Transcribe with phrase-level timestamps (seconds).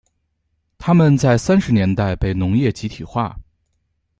[0.79, 3.35] 他们在三十年代被农业集体化。